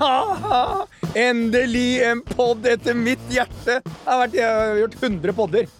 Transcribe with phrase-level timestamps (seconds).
[0.00, 0.86] Ja!
[1.16, 3.78] Endelig en pod etter mitt hjerte.
[3.80, 5.70] Jeg har, vært, jeg har gjort 100 podder.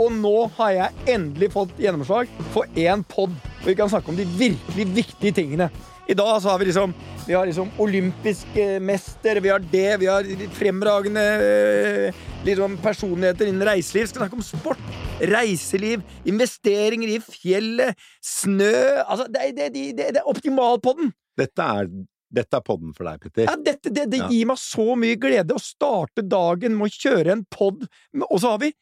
[0.00, 3.32] Og nå har jeg endelig fått gjennomslag for én pod.
[3.62, 5.70] hvor vi kan snakke om de virkelig viktige tingene.
[6.08, 6.94] I dag så har vi liksom
[7.26, 8.46] Vi har liksom olympisk
[8.80, 10.26] mester, vi har det, vi har
[10.56, 14.08] fremragende eh, liksom personligheter innen reiseliv.
[14.10, 14.80] Skal snakke om sport,
[15.20, 18.74] reiseliv, investeringer i fjellet, snø
[19.06, 21.12] Altså, det, det, det, det, er optimalpodden.
[21.38, 21.86] Dette er,
[22.32, 23.46] dette er podden for deg, Petter.
[23.50, 24.28] Ja, dette, det, det Ja.
[24.32, 27.84] gir meg så mye glede å starte dagen med å kjøre en pod.
[28.30, 28.72] Og så har vi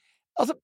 [0.40, 0.54] Altså,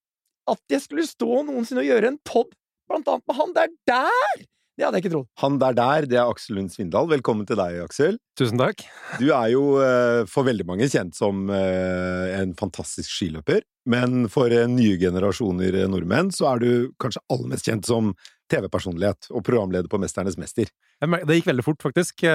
[0.48, 2.54] at jeg skulle stå noensinne og gjøre en pod,
[2.88, 4.44] blant annet med han der der!
[4.76, 5.28] Det hadde jeg ikke trodd.
[5.40, 7.06] Han der der, det er Aksel Lund Svindal.
[7.08, 8.18] Velkommen til deg, Aksel.
[8.36, 8.82] Tusen takk.
[9.16, 14.52] Du er jo eh, for veldig mange kjent som eh, en fantastisk skiløper, men for
[14.52, 16.68] eh, nye generasjoner nordmenn så er du
[17.00, 18.12] kanskje aller mest kjent som
[18.52, 20.68] TV-personlighet og programleder på Mesternes mester.
[21.00, 22.26] Det gikk veldig fort, faktisk.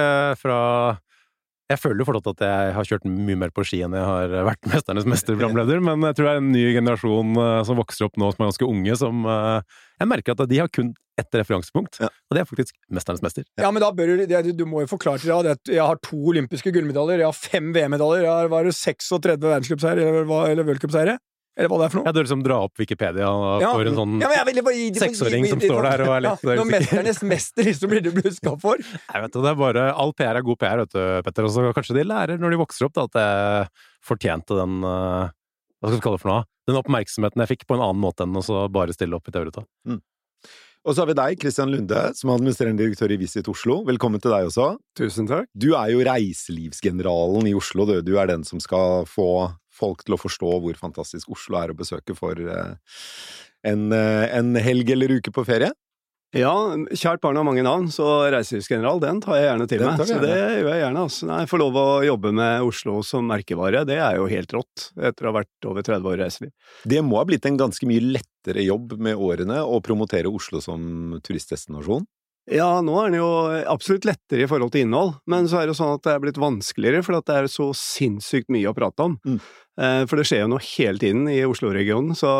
[0.42, 0.58] Fra
[1.72, 4.32] Jeg føler jo fortsatt at jeg har kjørt mye mer på ski enn jeg har
[4.50, 8.18] vært Mesternes mester-programleder, men jeg tror det er en ny generasjon eh, som vokser opp
[8.20, 11.98] nå, som er ganske unge, som eh, Jeg merker at de har kun ett referansepunkt,
[12.00, 12.08] Ja.
[12.08, 13.44] og det er faktisk Mesternes mester.
[13.60, 16.16] Ja, men da bør du, du må jo forklare til deg at jeg har to
[16.32, 21.18] olympiske gullmedaljer, jeg har fem VM-medaljer, jeg har var det 36 verdenscupseiere, eller, eller worldcupseiere?
[21.52, 22.08] Eller hva det er for noe?
[22.08, 23.28] Ja, Du liksom dra opp Wikipedia
[23.60, 24.30] Ja, for en sånn ja,
[25.02, 28.54] seksåring som står der og er litt ja, Når mesternes mester liksom blir det bluska
[28.62, 28.80] for.
[28.80, 31.48] Jeg vet du, det er bare All PR er god PR, vet du, Petter.
[31.48, 35.28] Og så kanskje de lærer når de vokser opp, da, at jeg fortjente den uh,
[35.82, 36.48] Hva skal vi kalle det for noe?
[36.70, 39.66] Den oppmerksomheten jeg fikk på en annen måte enn å bare stille opp i TV-ruta.
[40.82, 43.82] Og så har vi deg, Christian Lunde, som er administrerende direktør i Visit Oslo.
[43.86, 44.72] Velkommen til deg også.
[44.98, 45.46] Tusen takk.
[45.54, 47.86] Du er jo reiselivsgeneralen i Oslo.
[47.86, 49.28] Du, du er den som skal få
[49.72, 52.74] folk til å forstå hvor fantastisk Oslo er å besøke for eh,
[53.68, 55.72] en, eh, en helg eller uke på ferie.
[56.32, 56.52] Ja,
[56.96, 60.00] kjært barn har mange navn, så reiselivsgeneral, den tar jeg gjerne til meg.
[60.08, 61.26] Så det gjør jeg gjerne, altså.
[61.28, 65.28] Nei, få lov å jobbe med Oslo som merkevare, det er jo helt rått, etter
[65.28, 66.54] å ha vært over 30 år i reiseliv.
[66.88, 71.18] Det må ha blitt en ganske mye lettere jobb med årene å promotere Oslo som
[71.20, 72.08] turistdestinasjon.
[72.50, 73.28] Ja, nå er den jo
[73.70, 76.22] absolutt lettere i forhold til innhold, men så er det jo sånn at det er
[76.24, 79.14] blitt vanskeligere, for det er så sinnssykt mye å prate om.
[79.22, 79.36] Mm.
[79.80, 82.32] Eh, For det skjer jo noe hele tiden i Oslo-regionen, så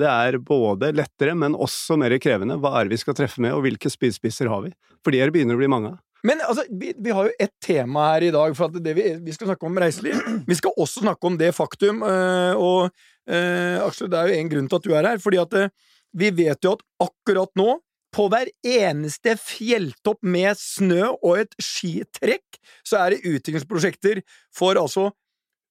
[0.00, 2.56] det er både lettere, men også mer krevende.
[2.62, 4.72] Hva er det vi skal treffe med, og hvilke spydspisser har vi?
[5.04, 6.00] For de her begynner å bli mange av.
[6.26, 9.06] Men altså, vi, vi har jo ett tema her i dag, for at det vi,
[9.24, 10.18] vi skal snakke om reiseliv.
[10.50, 12.90] Vi skal også snakke om det faktum, øh, og
[13.28, 15.70] øh, Aksel, det er jo en grunn til at du er her, fordi at øh,
[16.10, 17.76] vi vet jo at akkurat nå,
[18.14, 24.22] på hver eneste fjelltopp med snø og et skitrekk, så er det utviklingsprosjekter
[24.54, 25.10] for altså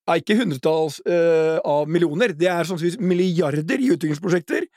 [0.09, 4.67] er ikke hundretalls uh, av millioner, det er sannsynligvis milliarder i utviklingsprosjekter.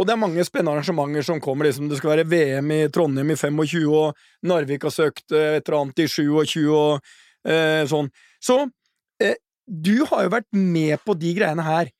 [0.00, 1.68] Og det er mange spennende arrangementer som kommer.
[1.68, 1.90] Liksom.
[1.90, 5.82] Det skal være VM i Trondheim i 25, og Narvik har søkt eh, et eller
[5.82, 7.02] annet i 27, og
[7.48, 8.08] uh, sånn.
[8.42, 9.36] Så uh,
[9.68, 11.92] du har jo vært med på de greiene her.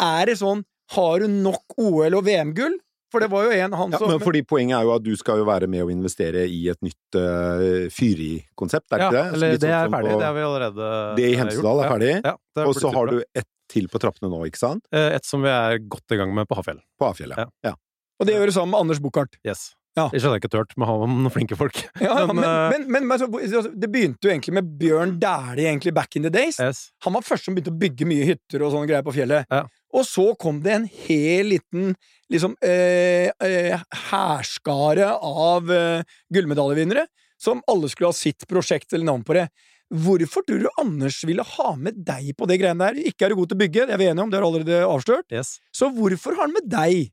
[0.00, 2.76] Er det sånn Har du nok OL- og VM-gull?
[3.12, 5.12] For det var jo en han Ja, som men fordi Poenget er jo at du
[5.16, 9.16] skal jo være med å investere i et nytt uh, Fyri-konsept, er det Ja, ikke
[9.16, 9.34] det?
[9.36, 10.10] eller det sånn er ferdig.
[10.10, 12.92] på- Det har vi allerede Det i eh, Hemsedal er ferdig, Ja, er Og så
[12.92, 14.82] har du ett til på trappene nå, ikke sant?
[14.92, 16.80] Eh, Et som vi er godt i gang med på Hafjell.
[17.00, 17.46] På Hafjell, Ja.
[17.64, 17.74] Ja.
[18.20, 19.36] Og det gjør du sammen med Anders Buchardt.
[19.44, 19.74] Yes.
[19.96, 20.08] Ja.
[20.10, 21.76] Ikke skjønner jeg ikke tørt med å ha noen flinke folk.
[22.00, 26.16] Ja, men, men, men, men, altså, det begynte jo egentlig med Bjørn Dæhlie egentlig back
[26.16, 26.58] in the days.
[26.60, 26.92] yes.
[27.04, 29.46] Han var først som begynte å bygge mye hytter og sånne greier på fjellet.
[29.50, 29.62] Ja.
[29.96, 31.94] Og så kom det en hel liten
[32.32, 37.06] liksom eh, eh, av eh, gullmedaljevinnere
[37.40, 39.46] som alle skulle ha sitt prosjekt eller navn på det.
[39.94, 42.98] Hvorfor tror du Anders ville ha med deg på det greiene der?
[43.06, 44.48] Ikke er du god til å bygge, det er vi enige om, det har du
[44.50, 45.28] allerede avslørt.
[45.30, 45.60] yes.
[45.70, 47.12] Så hvorfor har han med deg?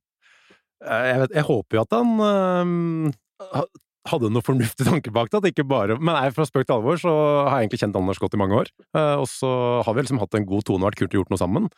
[0.84, 3.64] Eh, Jeg, vet, jeg håper jo at han øh,
[4.10, 5.40] hadde noe fornuftig tanke bak det.
[5.40, 8.22] At ikke bare, men nei, fra spøk til alvor så har jeg egentlig kjent Anders
[8.24, 8.74] godt i mange år.
[8.98, 9.54] Eh, og så
[9.86, 11.70] har vi liksom hatt en god tone og vært kult å gjort noe sammen.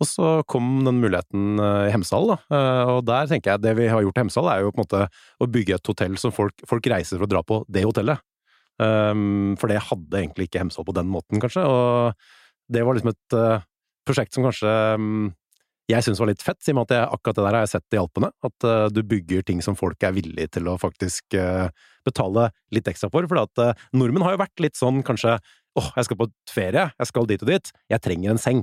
[0.00, 2.38] Og så kom den muligheten eh, i Hemsedal, da.
[2.56, 4.86] Eh, og der tenker jeg det vi har gjort i Hemsedal, er jo på en
[4.86, 8.22] måte å bygge et hotell som folk, folk reiser for å dra på det hotellet.
[8.80, 11.66] Um, for det hadde egentlig ikke Hemsedal på den måten, kanskje.
[11.68, 13.68] Og det var liksom et eh,
[14.08, 15.28] prosjekt som kanskje um,
[15.90, 18.28] jeg syns var litt fett, at jeg, akkurat det der har jeg sett i Alpene.
[18.46, 21.34] At du bygger ting som folk er villige til å faktisk
[22.06, 23.26] betale litt ekstra for.
[23.26, 25.40] For at nordmenn har jo vært litt sånn kanskje
[25.80, 28.62] åh, jeg skal på ferie, jeg skal dit og dit, jeg trenger en seng.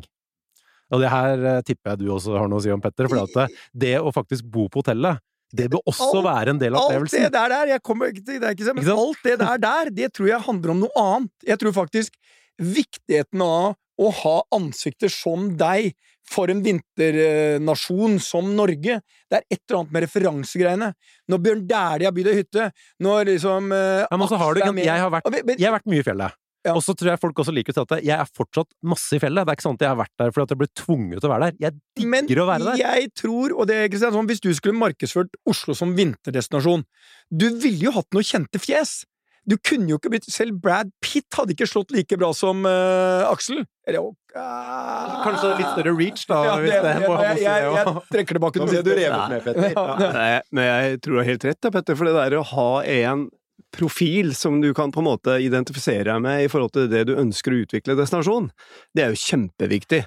[0.94, 3.10] Og det her eh, tipper jeg du også har noe å si om, Petter.
[3.12, 5.19] For at eh, det å faktisk bo på hotellet,
[5.57, 8.24] det bør også Alt- være en del av Alt det der der, jeg kommer ikke
[8.24, 10.74] til det, er ikke sant, men Ikke alt det der der, det tror jeg handler
[10.74, 11.31] om noe annet.
[11.48, 12.18] Jeg tror faktisk
[12.57, 15.94] viktigheten av å ha ansikter som deg
[16.28, 19.00] for en vinternasjon som Norge.
[19.31, 20.90] Det er et eller annet med referansegreiene.
[21.31, 22.68] Når Bjørn Dæhlie har bygd ei hytte,
[23.04, 26.04] når liksom uh, Ja, men så har du, jeg, har vært, jeg har vært mye
[26.04, 26.38] i fjellet.
[26.68, 26.75] Ja.
[26.75, 29.22] Og så tror jeg folk også liker å si at jeg er fortsatt masse i
[29.24, 29.48] fjellet.
[29.48, 31.30] Det er ikke sånn at jeg har vært der fordi at jeg ble tvunget til
[31.30, 31.60] å være der.
[31.68, 32.81] Jeg Men digger å være der.
[32.84, 36.84] jeg tror, og det er Kristian, sånn, hvis du skulle markedsført Oslo som vinterdestinasjon
[37.31, 39.00] Du ville jo hatt noe kjente fjes!
[39.48, 43.24] Du kunne jo ikke blitt Selv Brad Pitt hadde ikke slått like bra som uh,
[43.30, 43.64] Aksel.
[43.88, 44.04] Eller,
[44.36, 46.42] uh, Kanskje litt større reach, da.
[46.44, 48.81] Ja, hvis det, det, jeg, må jeg, jeg, jeg trekker tilbake noe.
[48.84, 49.69] du revet med, Petter.
[49.72, 50.12] Ja.
[50.18, 52.69] Nei, men jeg tror du har helt rett, da, Petter, for det der å ha
[52.84, 53.28] en
[53.75, 57.15] profil som du kan på en måte identifisere deg med i forhold til det du
[57.19, 58.50] ønsker å utvikle destinasjon,
[58.95, 60.04] det er jo kjempeviktig.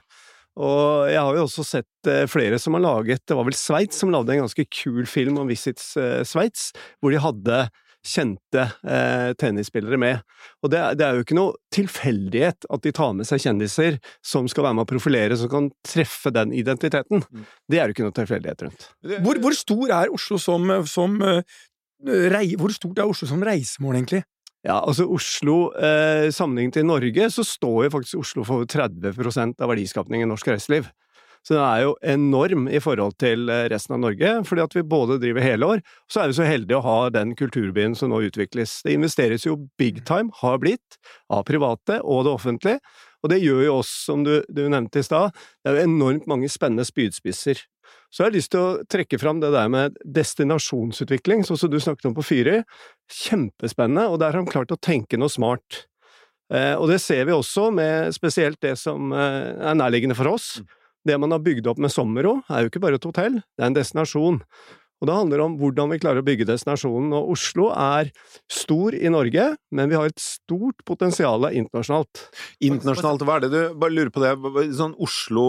[0.60, 4.00] Og jeg har jo også sett eh, flere som har laget Det var vel Sveits
[4.02, 7.60] som lagde en ganske kul film om Visits eh, Sveits, hvor de hadde
[8.00, 10.22] kjente eh, tennisspillere med.
[10.64, 13.98] Og det, er- det er jo ikke noe tilfeldighet at de tar med seg kjendiser
[14.24, 17.20] som skal være med å profilere, som kan treffe den identiteten.
[17.28, 17.42] Mm.
[17.70, 18.86] Det er jo ikke noe tilfeldighet rundt.
[19.20, 21.42] Hvor, hvor stor er Oslo som, som eh,
[22.06, 24.22] rei, Hvor stort er Oslo som reisemål, egentlig?
[24.66, 29.60] Ja, altså Oslo, eh, sammenlignet til Norge, så står jo faktisk Oslo for over 30%
[29.60, 30.90] av verdiskapningen i norsk reiseliv.
[31.40, 34.84] Så den er jo enorm i forhold til eh, resten av Norge, fordi at vi
[34.84, 38.12] både driver hele år, og så er vi så heldige å ha den kulturbyen som
[38.12, 38.82] nå utvikles.
[38.84, 41.00] Det investeres jo big time, har blitt,
[41.32, 42.84] av private og det offentlige,
[43.24, 45.32] og det gjør jo oss, som du, du nevnte i stad,
[45.64, 47.64] det er jo enormt mange spennende spydspisser.
[48.10, 51.78] Så jeg har lyst til å trekke fram det der med destinasjonsutvikling, sånn som du
[51.82, 52.56] snakket om på Fyri.
[53.20, 55.84] Kjempespennende, og der har de klart å tenke noe smart.
[56.50, 60.56] Eh, og det ser vi også med spesielt det som eh, er nærliggende for oss.
[61.06, 63.70] Det man har bygd opp med Sommero, er jo ikke bare et hotell, det er
[63.70, 64.42] en destinasjon.
[65.00, 67.14] Og det handler om hvordan vi klarer å bygge destinasjonen.
[67.16, 68.10] Og Oslo er
[68.52, 72.26] stor i Norge, men vi har et stort potensial internasjonalt.
[72.64, 74.34] Internasjonalt, hva er det du Bare lurer på det.
[74.76, 75.44] Sånn Oslo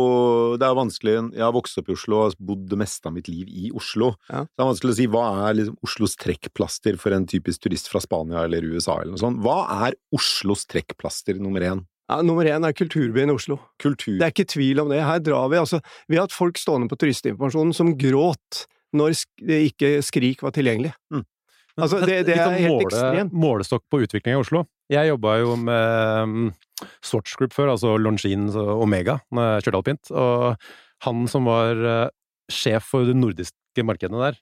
[0.60, 3.16] Det er vanskelig Jeg har vokst opp i Oslo og har bodd det meste av
[3.16, 4.14] mitt liv i Oslo.
[4.32, 4.46] Ja.
[4.48, 8.02] Det er vanskelig å si hva er liksom Oslos trekkplaster for en typisk turist fra
[8.04, 9.42] Spania eller USA eller noe sånt.
[9.44, 11.84] Hva er Oslos trekkplaster nummer én?
[12.12, 13.60] Ja, nummer én er kulturbyen Oslo.
[13.80, 14.18] Kultur.
[14.20, 15.00] Det er ikke tvil om det.
[15.06, 18.66] Her drar vi altså Vi har hatt folk stående på turistinformasjonen som gråt
[18.98, 20.94] når sk ikke Skrik var tilgjengelig.
[21.14, 21.24] Mm.
[21.80, 23.32] Altså, det- det er helt ekstremt.
[23.34, 24.66] Målestokk på utvikling i Oslo.
[24.92, 26.54] Jeg jobba jo med um,
[27.02, 30.12] Swatch Group før, altså Longines og Omega, når jeg kjørte alpint.
[30.12, 30.58] Og
[31.06, 32.10] han som var eh,
[32.52, 34.36] sjef for de nordiske markedene der,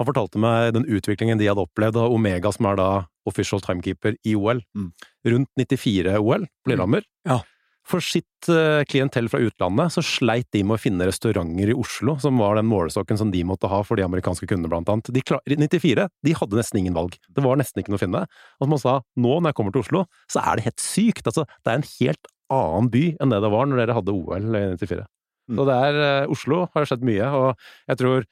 [0.00, 2.88] han fortalte meg den utviklingen de hadde opplevd av Omega, som er da
[3.28, 4.62] official timekeeper i OL.
[4.74, 4.88] Mm.
[5.28, 7.04] Rundt 94-OL på Lillehammer.
[7.28, 7.42] Ja.
[7.88, 12.14] For sitt eh, klientell fra utlandet så sleit de med å finne restauranter i Oslo,
[12.22, 15.10] som var den målestokken som de måtte ha for de amerikanske kundene, blant annet.
[15.14, 17.16] De klar, 94 de hadde nesten ingen valg.
[17.26, 18.22] Det var nesten ikke noe å finne.
[18.60, 21.26] Og som han sa, nå når jeg kommer til Oslo, så er det helt sykt.
[21.26, 24.58] Altså, det er en helt annen by enn det det var når dere hadde OL
[24.60, 25.02] i 94.
[25.50, 25.58] Mm.
[25.58, 28.26] Så det er eh, Oslo har skjedd mye, og jeg tror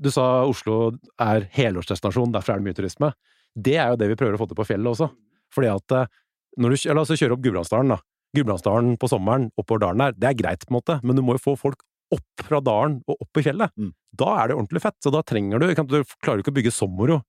[0.00, 3.10] Du sa Oslo er helårsdestinasjon, derfor er det mye turisme.
[3.52, 5.10] Det er jo det vi prøver å få til på fjellet også.
[5.52, 6.12] Fordi at eh,
[6.56, 7.98] når du La oss kjøre opp Gudbrandsdalen, da.
[8.36, 11.36] Gudbrandsdalen på sommeren, oppover dalen der, det er greit, på en måte, men du må
[11.36, 11.84] jo få folk
[12.14, 13.72] opp fra dalen og opp i fjellet.
[13.74, 13.92] Mm.
[14.16, 17.20] Da er det ordentlig fett, så da trenger du Du klarer ikke å bygge Sommoro.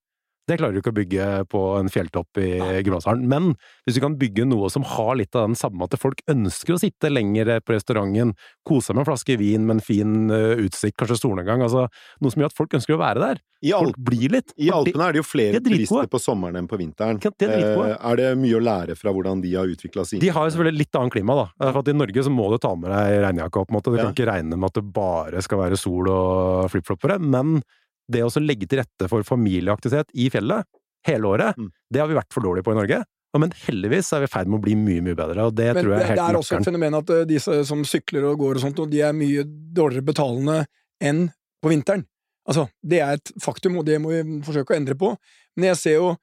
[0.48, 2.50] Det klarer du ikke å bygge på en fjelltopp i
[2.86, 3.26] Gudbrandsdalen.
[3.28, 3.50] Men
[3.84, 6.80] hvis du kan bygge noe som har litt av den samme, at folk ønsker å
[6.80, 8.32] sitte lenger på restauranten,
[8.68, 11.88] kose seg med en flaske vin med en fin uh, utsikt, kanskje solnedgang, altså
[12.24, 13.42] noe som gjør at folk ønsker å være der.
[13.66, 14.52] I, Folk blir litt.
[14.62, 17.18] I Alpene er det jo flere de er turister på sommeren enn på vinteren.
[17.18, 17.64] Det er.
[17.74, 20.54] Eh, er det mye å lære fra hvordan de har utvikla sine De har jo
[20.54, 21.48] selvfølgelig litt annet klima, da.
[21.74, 23.66] For at I Norge så må du ta med deg regnjakka.
[23.66, 23.92] på en måte.
[23.92, 24.06] Du Ja.
[24.06, 27.18] kan ikke regne med at det bare skal være sol og flipfloppere.
[27.20, 27.64] Men
[28.12, 30.66] det å legge til rette for familieaktivitet i fjellet
[31.08, 31.70] hele året, Mm.
[31.92, 33.04] det har vi vært for dårlige på i Norge.
[33.38, 35.84] Men heldigvis er vi i ferd med å bli mye, mye bedre, og det Men
[35.84, 38.56] tror jeg er helt det er også et fenomen at de som sykler og går
[38.56, 40.66] og sånt, og de er mye dårligere betalende
[41.00, 41.28] enn
[41.62, 42.06] på vinteren.
[42.48, 45.16] Altså, det er et faktum, og det må vi forsøke å endre på.
[45.56, 46.16] Men jeg ser jo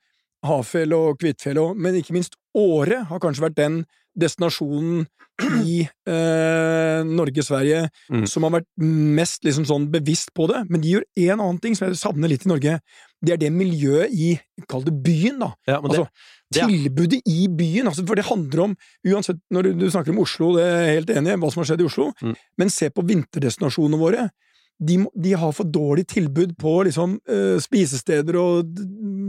[0.44, 3.84] Hafjell og Kvitfjell og Men ikke minst Åre har kanskje vært den
[4.18, 5.06] destinasjonen
[5.64, 8.26] i eh, Norge-Sverige Mm.
[8.28, 10.64] som har vært mest liksom sånn bevisst på det.
[10.70, 12.76] Men de gjør én annen ting som jeg savner litt i Norge.
[13.24, 15.52] Det er det miljøet i Kall det byen, da.
[15.66, 16.06] Ja, det, Altså,
[16.52, 20.10] det er- Tilbudet i byen, altså, for det handler om Uansett, når du, du snakker
[20.10, 22.34] om Oslo, det er jeg helt enig i, hva som har skjedd i Oslo, Mm.
[22.58, 24.30] men se på vinterdestinasjonene våre.
[24.82, 28.72] De, de har for dårlig tilbud på liksom uh, spisesteder og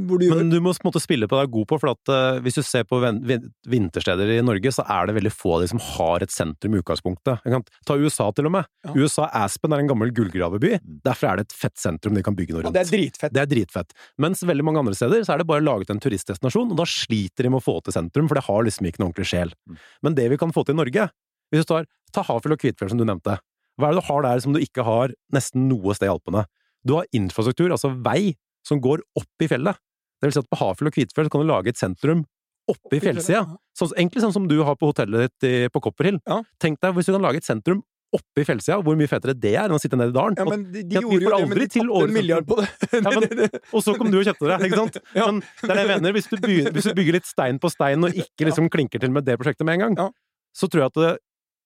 [0.09, 1.67] hvor du gjør Men du må på en måte spille på det du er god
[1.69, 5.09] på, for at uh, hvis du ser på vin vin- vintersteder i Norge, så er
[5.09, 7.45] det veldig få av de som har et sentrum i utgangspunktet.
[7.45, 8.69] Jeg kan ta USA til og med.
[8.87, 8.95] Ja.
[8.97, 10.75] USA Aspen er en gammel gullgraveby.
[10.81, 10.99] Mm.
[11.05, 12.73] Derfor er det et fett sentrum de kan bygge noe ja.
[12.75, 13.35] Det er dritfett.
[13.35, 13.93] Det er dritfett.
[14.21, 17.45] Mens veldig mange andre steder så er det bare laget en turistdestinasjon, og da sliter
[17.45, 19.53] de med å få til sentrum, for det har liksom ikke noen ordentlig sjel.
[19.69, 19.81] Mm.
[20.07, 21.09] Men det vi kan få til i Norge,
[21.53, 21.85] hvis du tar,
[22.15, 23.37] ta Hafjell og Kvitfjell som du nevnte,
[23.79, 26.45] hva er det du har der som du ikke har nesten noe sted i Alpene?
[26.85, 29.77] Du har infrastruktur, altså vei, som går opp i fjellet.
[30.21, 32.23] Det vil si at på Hafjell og Kvitfjell kan du lage et sentrum
[32.71, 33.43] oppe i fjellsida.
[33.77, 36.21] Sånn, egentlig sånn som du har på hotellet ditt på Copperhill.
[36.25, 36.39] Ja.
[36.61, 37.83] Tenk deg hvis du kan lage et sentrum
[38.15, 40.37] oppe i fjellsida, hvor mye fetere det er enn å sitte nede i dalen.
[40.39, 42.67] Ja, men de, de gjorde jo det, men de tapte en milliard på det.
[42.95, 44.99] Ja, men- og så kom du og kjøpte det, ikke sant?
[45.19, 45.25] Ja.
[45.27, 46.15] Men det er det jeg mener.
[46.15, 49.11] Hvis du, bygger, hvis du bygger litt stein på stein, og ikke liksom klinker til
[49.13, 50.07] med det prosjektet med en gang, Ja.
[50.55, 51.11] så tror jeg at det,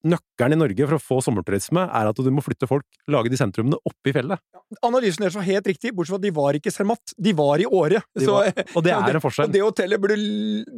[0.06, 3.36] nøkkelen i Norge for å få sommerturisme er at du må flytte folk, lage de
[3.36, 4.40] sentrumene oppe i fjellet.
[4.86, 7.12] Analysen deres var helt riktig, bortsett fra at de var ikke Cermat.
[7.20, 8.00] De var i Åre.
[8.16, 8.38] De Så-
[8.76, 9.50] Og det er en Og forskjell.
[9.52, 10.16] det hotellet burde,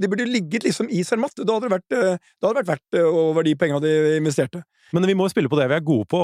[0.01, 1.35] det burde ligget liksom i Cermat.
[1.39, 4.65] Da hadde det vært, eh, hadde vært verdt eh, over de penga de investerte.
[4.93, 6.19] Men vi må spille på det vi er gode på.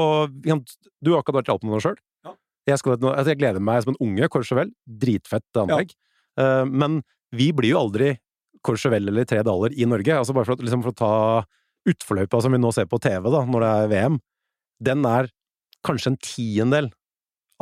[1.00, 1.97] Du har akkurat vært i Alpene sjøl.
[2.26, 2.35] Ja.
[2.67, 4.73] Jeg, skal- altså, jeg gleder meg som en unge Courchevel.
[4.88, 5.95] Dritfett anlegg.
[6.37, 6.64] Ja.
[6.64, 7.02] men
[7.35, 8.17] vi blir jo aldri
[8.64, 10.14] Courchevel eller Tre Daler i Norge.
[10.19, 11.45] Altså bare for, liksom for å ta
[11.92, 14.18] utforløypa som vi nå ser på TV da, når det er VM.
[14.88, 15.30] Den er
[15.87, 16.90] kanskje en tiendedel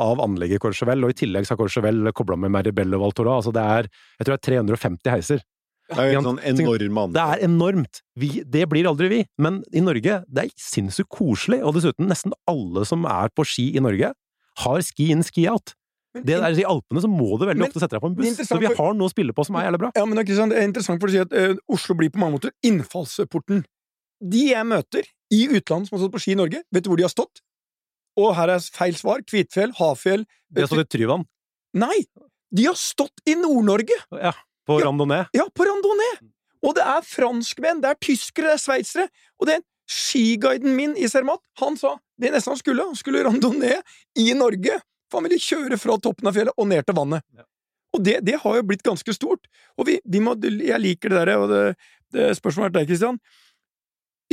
[0.01, 3.39] av anlegget Courchevel, og i tillegg så har Courchevel kobla med Maribel og Valtora.
[3.39, 3.87] Altså det er,
[4.19, 5.45] jeg tror det er 350 heiser.
[5.87, 8.01] Det er jo en sånn enorm Det er enormt!
[8.19, 9.19] Vi, det blir aldri vi.
[9.39, 13.69] Men i Norge, det er sinnssykt koselig, og dessuten, nesten alle som er på ski
[13.77, 14.11] i Norge,
[14.65, 15.73] har ski in, ski out.
[16.17, 18.39] Det der, I Alpene så må du veldig Men ofte sette deg på en buss,
[18.47, 19.89] så vi har noe å spille på som er jævlig bra.
[19.97, 22.53] Ja, men det er interessant for å si at uh, Oslo blir på mange måter
[22.65, 23.63] innfallsporten.
[24.21, 26.99] De jeg møter i utlandet som har stått på ski i Norge, vet du hvor
[26.99, 27.43] de har stått?
[28.17, 29.21] Og her er feil svar.
[29.27, 31.27] Kvitfjell, Hafjell De har stått i Tryvann,
[31.77, 32.07] Nei!
[32.49, 33.95] De har stått i Nord-Norge!
[34.15, 34.33] ja,
[34.65, 35.27] på randonee.
[35.35, 36.29] Ja, på randonee!
[36.65, 39.07] Og det er franskmenn, det er tyskere, det er sveitsere.
[39.37, 42.87] Og den skiguiden min i Cermat, han sa det nesten han skulle.
[42.87, 43.81] Han skulle randonee
[44.19, 44.79] i Norge.
[45.07, 47.23] For han ville kjøre fra toppen av fjellet og ned til vannet.
[47.37, 47.45] Ja.
[47.95, 49.47] Og det, det har jo blitt ganske stort.
[49.79, 51.61] Og vi, vi må, jeg liker det der, og det,
[52.13, 53.21] det spørsmålet er til deg, Kristian.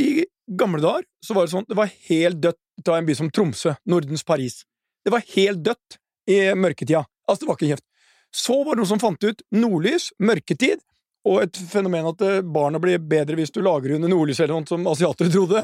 [0.01, 0.25] I
[0.59, 3.75] gamle dager så var det sånn det var helt dødt ta en by som Tromsø,
[3.89, 4.63] Nordens Paris.
[5.05, 5.99] Det var helt dødt
[6.29, 7.05] i mørketida.
[7.25, 7.85] Altså, det var ikke kjeft.
[8.35, 10.81] Så var det noen som fant ut nordlys, mørketid,
[11.25, 14.69] og et fenomen at eh, barna blir bedre hvis du lager under nordlys eller noe
[14.69, 15.63] som asiatere trodde.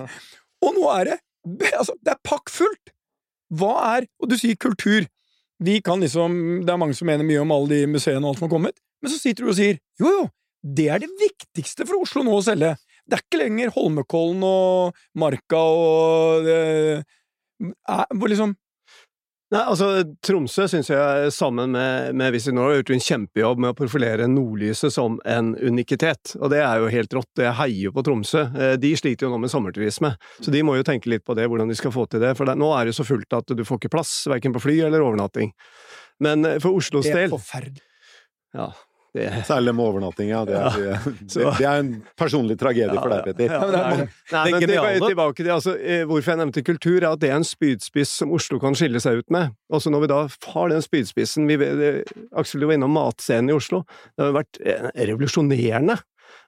[0.61, 1.17] Og nå er det
[1.75, 2.93] altså, det er pakkfullt!
[3.51, 5.03] Hva er Og du sier kultur.
[5.59, 8.39] Vi kan liksom Det er mange som mener mye om alle de museene og alt
[8.39, 10.23] som har kommet, men så sitter du og sier jo, jo,
[10.63, 12.75] det er det viktigste for Oslo nå å selge.
[13.11, 16.59] Det er ikke lenger Holmenkollen og Marka og det,
[17.67, 18.55] er, hvor liksom
[19.51, 19.87] Nei, altså,
[20.23, 24.23] Tromsø syns jeg, sammen med, med Visit Norway, har gjort en kjempejobb med å profilere
[24.31, 26.37] nordlyset som en unikitet.
[26.39, 27.41] Og det er jo helt rått.
[27.43, 28.45] Jeg heier på Tromsø.
[28.55, 31.49] Eh, De sliter jo nå med sommerturisme, så de må jo tenke litt på det,
[31.51, 32.31] hvordan de skal få til det.
[32.39, 34.63] For det, nå er det jo så fullt at du får ikke plass, verken på
[34.63, 35.51] fly eller overnatting.
[36.23, 37.83] Men eh, for Oslos del Det er del forferdelig.
[38.55, 38.69] Ja,
[39.13, 40.41] det Særlig med overnatting, ja.
[40.47, 41.89] Det er, det, det er en
[42.19, 43.51] personlig tragedie for deg, Petter.
[43.51, 46.63] Ja, men det er nei, men Det geniale- tilbake, til altså, eh, Hvorfor jeg nevnte
[46.63, 49.51] kultur, er at det er en spydspiss som Oslo kan skille seg ut med.
[49.73, 50.21] Også når vi da
[50.53, 53.83] har den spydspissen vi, vet- Aksel, du var innom matscenen i Oslo.
[54.15, 55.99] Det har vært eh, revolusjonerende.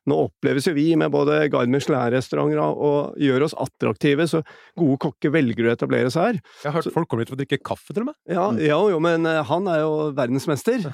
[0.10, 4.42] Nå oppleves jo vi med både Guide Michelin-restauranter og gjør oss attraktive, så
[4.80, 6.42] gode kokker velger å etablere seg her.
[6.64, 8.18] Jeg har hørt folk komme hit for å drikke kaffe, til og med.
[8.28, 10.90] Ja, ja jo, men eh, han er jo verdensmester.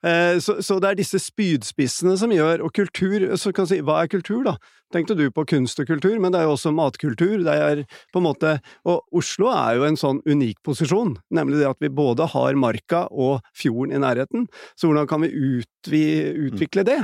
[0.00, 3.80] Eh, så, så det er disse spydspissene som gjør Og kultur, så kan du si,
[3.84, 4.54] hva er kultur, da?
[4.90, 7.44] Tenkte du på kunst og kultur, men det er jo også matkultur.
[7.46, 8.56] Det er på en måte
[8.88, 13.04] Og Oslo er jo en sånn unik posisjon, nemlig det at vi både har marka
[13.10, 14.48] og fjorden i nærheten.
[14.74, 16.04] Så hvordan kan vi utvi,
[16.48, 16.98] utvikle det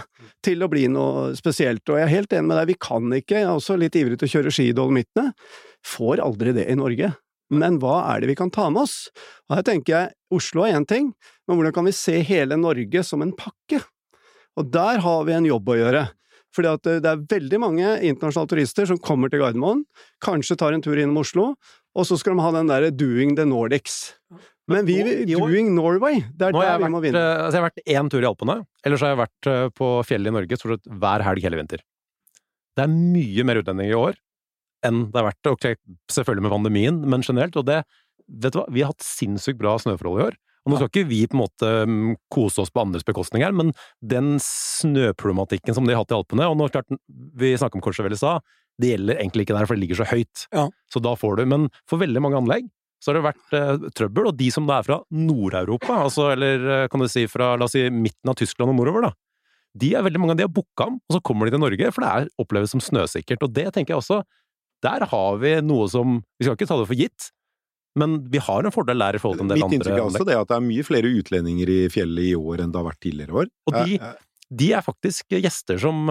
[0.47, 1.46] til å bli noe spesielt?
[1.47, 4.19] Og jeg er helt enig med deg, vi kan ikke, jeg er også litt ivrig
[4.19, 5.33] til å kjøre ski i Dolomittene,
[5.87, 7.13] får aldri det i Norge.
[7.55, 8.97] Men hva er det vi kan ta med oss?
[9.47, 11.13] Og her tenker jeg, Oslo er én ting,
[11.47, 13.85] men hvordan kan vi se hele Norge som en pakke?
[14.57, 16.07] Og der har vi en jobb å gjøre.
[16.57, 19.85] Fordi at eh, det er veldig mange internasjonale turister som kommer til Gardermoen,
[20.25, 21.51] kanskje tar en tur innom Oslo,
[21.97, 24.17] og så skal de ha den derre 'doing the Nordics'.
[24.69, 24.97] Men vi,
[25.31, 27.21] 'doing Norway', det er der vi vi må vinne.
[27.21, 29.91] eh, altså jeg har vært én tur i Alpene, ellers har jeg vært eh, på
[30.09, 31.85] fjellet i Norge stort sett hver helg hele vinter.
[32.77, 34.19] Det er mye mer utlendinger i år
[34.87, 35.69] enn det har vært, ok,
[36.13, 37.57] selvfølgelig med pandemien, men generelt.
[37.59, 37.81] Og det,
[38.27, 40.37] vet du hva, vi har hatt sinnssykt bra snøforhold i år.
[40.67, 43.55] Og nå skal ikke vi på en måte mm, kose oss på andres bekostning her,
[43.55, 43.71] men
[44.03, 48.17] den snøproblematikken som de har hatt i Alpene, og nå klart, vi snakket om Courchevel
[48.17, 48.43] i stad,
[48.83, 50.47] det gjelder egentlig ikke der, for det ligger så høyt.
[50.53, 50.67] Ja.
[50.93, 52.67] Så da får du, men for veldig mange anlegg
[53.03, 56.67] så har det vært eh, trøbbel, og de som da er fra Nord-Europa, altså, eller
[56.73, 59.13] eh, kan du si fra, la oss si, midten av Tyskland og nordover, da,
[59.77, 61.93] de er veldig mange av de har booka om, og så kommer de til Norge,
[61.93, 64.23] for det er, oppleves som snøsikkert, og det tenker jeg også,
[64.85, 67.31] der har vi noe som, vi skal ikke ta det for gitt,
[67.97, 69.73] men vi har en fordel der i forhold til en del andre.
[69.73, 72.61] Mitt inntrykk er også det at det er mye flere utlendinger i fjellet i år
[72.61, 73.53] enn det har vært tidligere år.
[73.71, 74.19] Og de, Eh,
[74.61, 76.11] de er faktisk gjester som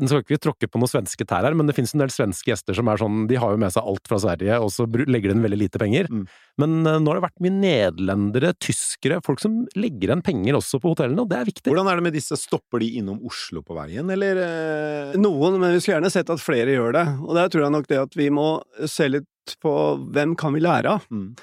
[0.00, 2.12] Nå skal ikke vi tråkke på noen svenske tær her, men det finnes en del
[2.14, 4.86] svenske gjester som er sånn De har jo med seg alt fra Sverige, og så
[4.88, 6.10] legger de inn veldig lite penger.
[6.10, 6.24] Mm.
[6.62, 10.80] Men uh, nå har det vært mye nederlendere, tyskere, folk som legger igjen penger også
[10.82, 11.68] på hotellene, og det er viktig.
[11.70, 12.38] Hvordan er det med disse?
[12.40, 14.44] Stopper de innom Oslo på veien, eller?
[14.44, 15.18] Uh...
[15.20, 17.06] Noen, men vi skulle gjerne sett at flere gjør det.
[17.26, 18.48] Og der tror jeg nok det at vi må
[18.88, 19.74] se litt på
[20.14, 21.10] hvem kan vi lære av.
[21.10, 21.34] Mm.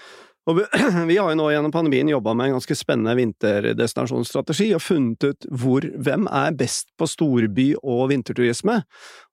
[0.48, 0.62] Og
[1.10, 5.50] vi, har jo nå gjennom pandemien jobba med en ganske spennende vinterdestinasjonsstrategi og funnet ut
[5.52, 8.80] hvor, hvem er best på storby- og vinterturisme,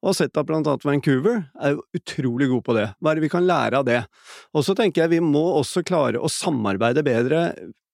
[0.03, 2.89] og sett at blant annet Vancouver er jo utrolig god på det.
[2.99, 4.03] Hva er det vi kan lære av det?
[4.55, 7.47] Og så tenker jeg vi må også klare å samarbeide bedre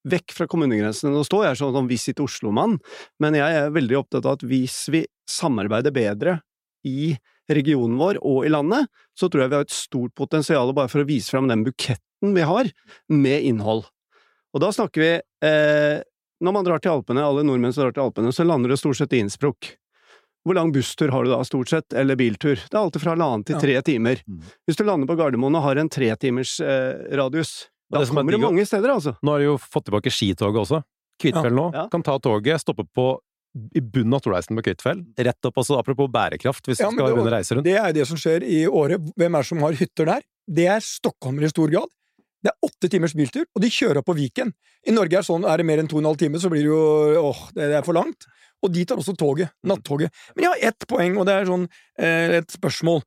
[0.08, 1.12] vekk fra kommunegrensene.
[1.12, 2.78] Nå står jeg sånn som Visit Oslo-mann,
[3.20, 6.40] men jeg er veldig opptatt av at hvis vi samarbeider bedre
[6.88, 7.12] i
[7.50, 11.02] regionen vår og i landet, så tror jeg vi har et stort potensial bare for
[11.02, 12.70] å vise fram den buketten vi har,
[13.08, 13.86] med innhold.
[14.54, 15.10] Og da snakker vi
[15.46, 16.00] eh,
[16.42, 18.98] Når man drar til Alpene, alle nordmenn som drar til Alpene, så lander det stort
[18.98, 19.74] sett i Innsbruck.
[20.44, 22.56] Hvor lang busstur har du da, stort sett, eller biltur?
[22.56, 24.22] Det er alltid fra halvannen til tre timer.
[24.24, 24.40] Mm.
[24.64, 28.32] Hvis du lander på Gardermoen og har en tretimers eh, radius, da det er kommer
[28.32, 29.16] du mange steder, altså.
[29.20, 30.80] Nå har de jo fått tilbake skitoget også.
[31.20, 31.66] Kvitfjell nå.
[31.76, 31.84] Ja.
[31.92, 33.10] Kan ta toget, stoppe på
[33.74, 35.02] i bunnen av Torleisen på Kvitfjell.
[35.18, 37.66] Rett opp, altså apropos bærekraft, hvis Ja, du skal begynne å reise rundt.
[37.66, 39.10] Det er det som skjer i året.
[39.18, 40.28] Hvem er det som har hytter der?
[40.46, 41.90] Det er stockholmere i stor grad.
[42.40, 44.52] Det er åtte timers biltur, og de kjører opp på Viken.
[44.88, 46.64] I Norge er, sånn, er det mer enn to og en halv time, så blir
[46.64, 48.24] det jo åh, det er for langt.
[48.64, 49.52] Og de tar også toget.
[49.68, 50.12] Nattoget.
[50.36, 51.66] Men jeg har ett poeng, og det er sånn
[52.00, 53.02] eh, et spørsmål.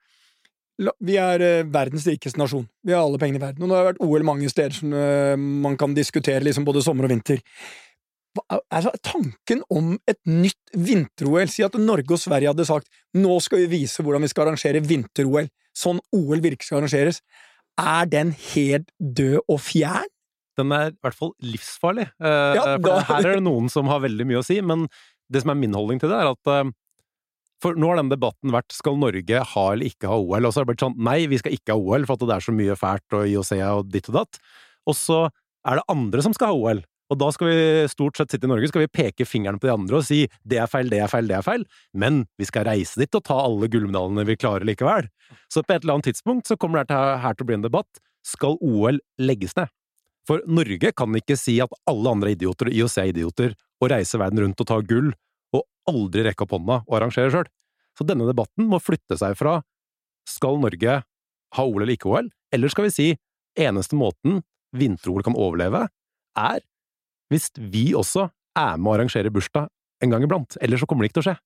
[1.05, 2.65] Vi er eh, verdens rikeste nasjon.
[2.85, 3.61] Vi har alle pengene i verden.
[3.65, 6.81] Og nå har det vært OL mange steder som eh, man kan diskutere liksom både
[6.85, 7.41] sommer og vinter.
[8.37, 13.35] Hva- Altså, tanken om et nytt vinter-OL Si at Norge og Sverige hadde sagt nå
[13.45, 17.21] skal vi vise hvordan vi skal arrangere vinter-OL, sånn OL virkelig skal arrangeres.
[17.81, 20.09] Er den helt død og fjern?
[20.59, 22.05] Den er i hvert fall livsfarlig.
[22.21, 24.87] Eh, Ja, for da- Her er det noen som har veldig mye å si, men
[25.31, 26.71] det som er min holdning til det, er at eh,
[27.63, 30.59] For nå har den debatten vært skal Norge ha eller ikke ha OL, og så
[30.59, 32.51] har det blitt sånn nei, vi skal ikke ha OL for at det er så
[32.53, 34.39] mye fælt og IOC og ditt og datt.
[34.85, 35.29] Og så
[35.65, 36.81] er det andre som skal ha OL.
[37.13, 37.57] Og da skal vi
[37.91, 40.57] stort sett sitte i Norge, skal vi peke fingeren på de andre og si det
[40.63, 43.37] er feil, det er feil, det er feil, men vi skal reise dit og ta
[43.43, 45.11] alle gullmedaljene vi klarer likevel.
[45.53, 47.67] Så på et eller annet tidspunkt så kommer det her, her til å bli en
[47.67, 48.01] debatt.
[48.25, 49.69] Skal OL legges ned?
[50.25, 53.91] For Norge kan ikke si at alle andre er idioter og IOC er idioter, og
[53.91, 55.11] reise verden rundt og ta gull,
[55.53, 57.49] og aldri rekke opp hånda og arrangere sjøl.
[57.93, 59.59] Så denne debatten må flytte seg fra
[60.25, 61.01] skal Norge
[61.53, 63.09] ha OL eller ikke OL, eller skal vi si
[63.59, 64.39] eneste måten
[64.73, 65.85] vinter-OL kan overleve,
[66.39, 66.63] er
[67.33, 69.69] hvis vi også er med å arrangere bursdag
[70.03, 70.57] en gang iblant.
[70.61, 71.39] Ellers så kommer det ikke til å skje.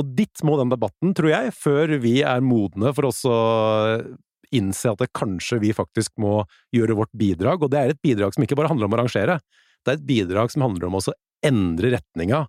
[0.00, 3.36] Og dit må den debatten, tror jeg, før vi er modne for oss å
[4.54, 6.40] innse at det kanskje vi faktisk må
[6.74, 9.38] gjøre vårt bidrag, og det er et bidrag som ikke bare handler om å arrangere,
[9.84, 12.44] det er et bidrag som handler om også å endre retninga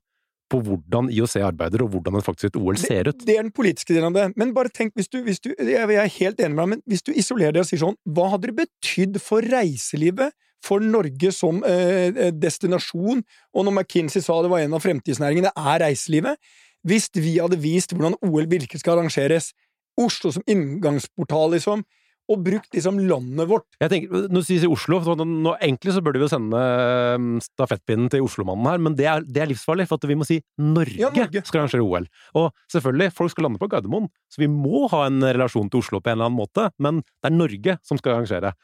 [0.52, 3.24] på hvordan IOC arbeider, og hvordan et faktisk et OL ser ut.
[3.26, 4.26] Det er den politiske delen av det.
[4.38, 7.06] Men bare tenk, hvis du, hvis du jeg er helt enig med deg, men hvis
[7.06, 11.62] du isolerer det og sier sånn, hva hadde det betydd for reiselivet, for Norge som
[11.68, 13.22] eh, destinasjon,
[13.54, 16.42] og når McKinsey sa det var en av fremtidsnæringene, er reiselivet,
[16.86, 19.54] hvis vi hadde vist hvordan OL virkelig skal arrangeres,
[19.96, 21.86] Oslo som inngangsportal, liksom,
[22.26, 26.02] og brukt liksom landet vårt Jeg tenker, Når du sier Oslo, for nå, Egentlig så
[26.02, 29.86] burde vi jo sende eh, stafettpinnen til Oslomannen her, men det er, det er livsfarlig,
[29.90, 31.44] for at vi må si Norge, Ja, Norge.
[31.46, 32.10] skal arrangere OL.
[32.42, 36.02] Og selvfølgelig, folk skal lande på Gardermoen, så vi må ha en relasjon til Oslo
[36.02, 38.56] på en eller annen måte, men det er Norge som skal arrangere.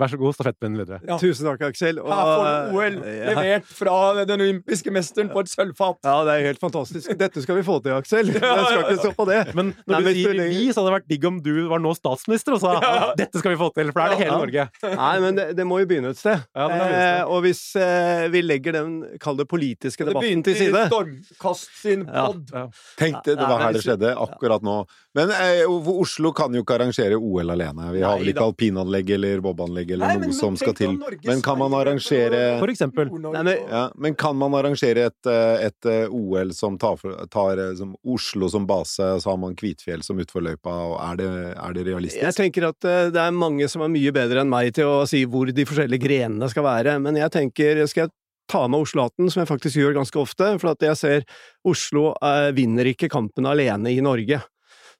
[0.00, 1.00] Vær så god, stafettpinnen videre.
[1.04, 1.18] Ja.
[1.20, 1.98] Tusen takk, Aksel.
[2.00, 3.32] Og, Her får du OL, ja.
[3.34, 5.98] levert fra den olympiske mesteren på et sølvfat.
[6.06, 7.12] Ja, det er helt fantastisk.
[7.20, 8.32] Dette skal vi få til, Aksel.
[8.34, 9.40] Jeg skal ikke stå på det.
[9.58, 11.92] Men når Nei, du sier vi, så hadde det vært digg om du var nå
[11.98, 13.10] statsminister og sa Ja.
[13.18, 14.66] dette skal vi få til, for da er det hele Norge.
[14.96, 16.46] Nei, men det, det må jo begynne et sted.
[16.56, 20.58] Ja, det eh, og hvis eh, vi legger den, kall det politiske Det begynte i
[20.58, 22.42] side Stormkast sin pod.
[22.54, 22.64] Ja.
[23.00, 24.80] Tenkte det var her det det skjedde, akkurat nå.
[25.18, 27.88] Men eh, Oslo kan jo ikke arrangere OL alene.
[27.96, 30.92] Vi har vel ikke alpinanlegg eller bobanlegg eller Nei, noe men som skal til.
[31.26, 33.10] Men kan man arrangere For eksempel.
[33.24, 37.58] Nei, men- ja, men kan man arrangere et, eh, et eh, OL som tar, tar
[37.58, 41.30] eh, som Oslo som base, og så har man Kvitfjell som utforløypa, og er det,
[41.58, 44.86] er det Jeg tenker at det er mange som er mye bedre enn meg til
[44.86, 48.14] å si hvor de forskjellige grenene skal være, men jeg tenker, skal jeg
[48.50, 51.26] ta med Oslo-hatten, som jeg faktisk gjør ganske ofte, for at jeg ser
[51.66, 54.40] Oslo eh, vinner ikke kampen alene i Norge.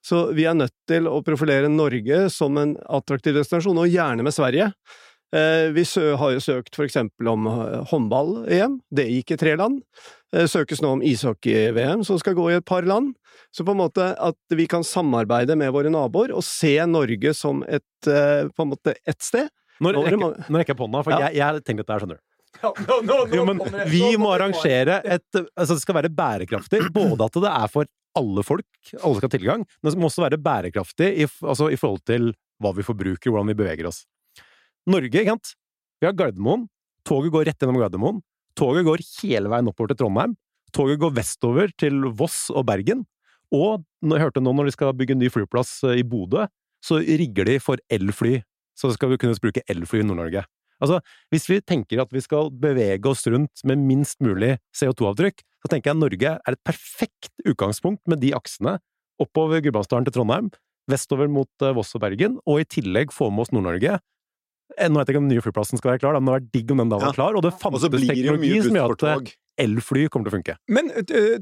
[0.03, 4.33] Så vi er nødt til å profilere Norge som en attraktiv destinasjon, og gjerne med
[4.33, 4.71] Sverige.
[5.33, 5.83] Eh, Vi
[6.19, 9.81] har jo søkt for eksempel om eh, håndball-EM, det gikk i tre land.
[10.35, 13.13] Eh, Søkes nå om ishockey-VM, som skal gå i et par land.
[13.55, 17.63] Så på en måte at vi kan samarbeide med våre naboer og se Norge som
[17.67, 19.47] et, på en måte et sted.
[19.81, 21.29] Nå rekker jeg på hånda, for Ja.
[21.29, 22.25] jeg, jeg tenkte dette her, skjønner du.
[22.61, 25.23] Ja, nå- nå- nå Jo, men vi må arrangere et
[25.55, 26.81] Altså, det skal være bærekraftig.
[26.93, 27.85] Både at det er for
[28.17, 32.03] alle folk, alle skal ha tilgang, men må også være bærekraftig i, altså, i forhold
[32.09, 34.03] til hva vi forbruker, hvordan vi beveger oss.
[34.89, 35.53] Norge, ikke sant?
[36.01, 36.67] Vi har Gardermoen.
[37.07, 38.21] Toget går rett gjennom Gardermoen.
[38.57, 40.35] Toget går hele veien oppover til Trondheim.
[40.75, 43.05] Toget går vestover til Voss og Bergen.
[43.51, 46.47] Og jeg hørte nå når de skal bygge en ny flyplass eh, i Bodø,
[46.81, 48.39] så rigger de for elfly.
[48.77, 50.45] Så skal vi kunne bruke elfly i Nord-Norge.
[50.81, 50.97] Altså,
[51.29, 55.91] hvis vi tenker at vi skal bevege oss rundt med minst mulig CO2-avtrykk, så tenker
[55.91, 58.79] jeg Norge er et perfekt utgangspunkt med de aksene
[59.21, 60.49] oppover Gudbrandsdalen til Trondheim,
[60.89, 63.99] vestover mot eh, Voss og Bergen, og i tillegg få med oss Nord-Norge.
[64.77, 66.41] Eh, Nå vet jeg ikke om den nye flyplassen skal være klar, men det hadde
[66.41, 69.37] vært digg om den da var klar, og det fantes teknologi som gjør at eh,
[69.61, 70.57] elfly kommer til å funke.
[70.73, 70.89] Men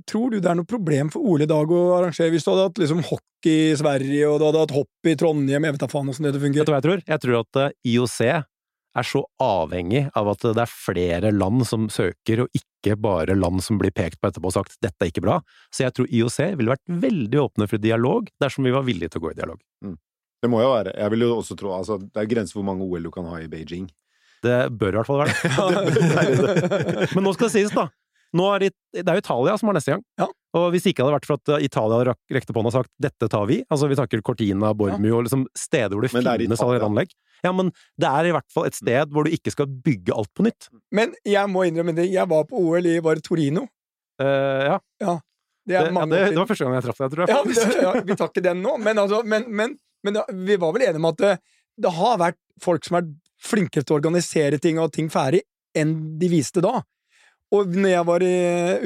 [0.10, 2.68] tror du det er noe problem for Ole i dag å arrangere hvis du hadde
[2.68, 5.92] hatt liksom hockey i Sverige, og du hadde hatt hopp i Trondheim, jeg vet da
[5.92, 7.06] faen åssen det Vet du hva jeg tror?
[7.08, 8.18] Jeg tror at IOC
[8.98, 13.62] er så avhengig av at det er flere land som søker, og ikke bare land
[13.64, 15.42] som blir pekt på etterpå og sagt 'dette er ikke bra'.
[15.72, 19.22] Så jeg tror IOC ville vært veldig åpne for dialog dersom vi var villige til
[19.22, 19.60] å gå i dialog.
[20.42, 20.96] Det må jo være.
[20.96, 23.26] Jeg vil jo også tro altså, Det er grenser for hvor mange OL du kan
[23.28, 23.90] ha i Beijing.
[24.42, 25.34] Det bør i hvert fall være
[27.04, 27.10] det.
[27.16, 27.90] Men nå skal det sies, da.
[28.36, 30.04] Er det, det er jo Italia som har neste gang.
[30.20, 30.28] Ja.
[30.58, 32.92] Og hvis det ikke hadde vært for at eh, Italia rekte på hånda og sagt
[33.02, 36.46] 'dette tar vi', altså vi takker Cortina, Bormio og liksom steder hvor det Men det
[36.46, 37.14] finnes allerede anlegg
[37.46, 40.32] Ja, men det er i hvert fall et sted hvor du ikke skal bygge alt
[40.34, 40.70] på nytt.
[40.92, 43.68] Men jeg må innrømme det, jeg var på OL i var Torino.
[44.20, 47.24] Uh, ja, Det er det, ja det, det var første gang jeg traff deg, tror
[47.24, 47.30] jeg.
[47.30, 50.90] Ja, ja, vi tar ikke den nå, men, altså, men, men, men vi var vel
[50.90, 51.34] enige om at det,
[51.80, 53.08] det har vært folk som er
[53.40, 55.46] flinkere til å organisere ting og ting ferdig
[55.78, 56.82] enn de viste da.
[57.56, 58.34] Og når jeg var i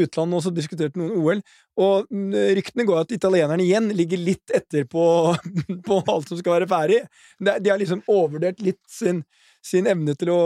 [0.05, 1.41] utlandet og så diskuterte noen OL,
[1.83, 2.11] og
[2.57, 5.03] ryktene går at italienerne igjen ligger litt etter på,
[5.87, 7.01] på alt som skal være ferdig.
[7.43, 9.23] De, har liksom overvurdert litt sin,
[9.65, 10.41] sin evne til å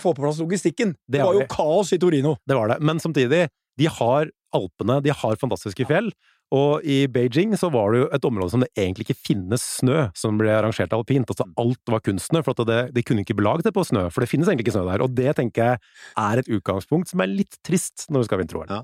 [0.00, 0.96] få på plass logistikken.
[1.06, 2.36] Det Det var jo kaos i Torino.
[2.48, 2.80] Det var det.
[2.82, 3.46] Men samtidig,
[3.78, 6.08] de har Alpene, de har fantastiske fjell.
[6.54, 10.08] Og i Beijing så var det jo et område som det egentlig ikke finnes snø,
[10.18, 11.30] som ble arrangert alpint.
[11.30, 14.30] Altså alt var kunstsnø, for det, de kunne ikke belage det på snø, for det
[14.30, 15.04] finnes egentlig ikke snø der.
[15.06, 15.82] Og det tenker jeg
[16.18, 18.72] er et utgangspunkt som er litt trist når vi skal ha vinter-OL.
[18.72, 18.82] Ja.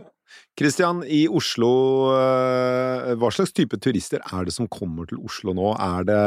[0.58, 1.70] Kristian, i Oslo,
[2.14, 5.72] øh, hva slags type turister er det som kommer til Oslo nå?
[5.74, 6.22] Er det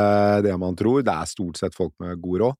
[0.47, 1.04] det man tror?
[1.06, 2.60] Det er stort sett folk med god råd?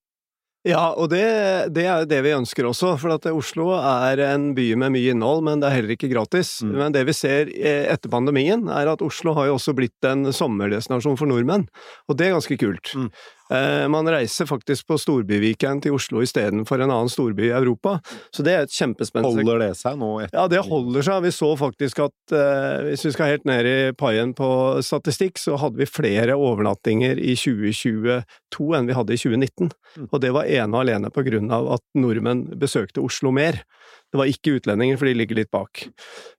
[0.68, 1.24] Ja, og det,
[1.72, 5.46] det er det vi ønsker også, for at Oslo er en by med mye innhold,
[5.48, 6.58] men det er heller ikke gratis.
[6.66, 6.74] Mm.
[6.82, 11.16] Men det vi ser etter pandemien, er at Oslo har jo også blitt en sommerdestinasjon
[11.20, 11.70] for nordmenn,
[12.12, 12.92] og det er ganske kult.
[12.92, 13.08] Mm.
[13.50, 17.96] Eh, man reiser faktisk på storbyweekend til Oslo istedenfor en annen storby i Europa,
[18.36, 20.12] så det er et kjempespennende Holder det seg nå?
[20.22, 20.38] Etter?
[20.38, 21.24] ja, det holder seg.
[21.26, 24.50] Vi så faktisk at eh, hvis vi skal helt ned i paien på
[24.86, 29.74] statistikk, så hadde vi flere overnattinger i 2022 enn vi hadde i 2019.
[29.98, 30.08] Mm.
[30.12, 33.64] Og det var ene og alene på grunn av at nordmenn besøkte Oslo mer.
[34.10, 35.84] Det var ikke utlendinger, for de ligger litt bak.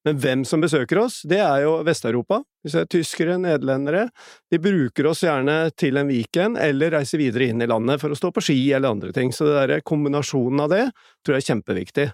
[0.06, 2.40] Men hvem som besøker oss, det er jo Vest-Europa.
[2.66, 4.08] Vi ser tyskere, nederlendere.
[4.50, 8.18] De bruker oss gjerne til en weekend, eller reiser videre inn i landet for å
[8.18, 9.30] stå på ski eller andre ting.
[9.32, 10.84] Så det der, kombinasjonen av det
[11.22, 12.08] tror jeg er kjempeviktig.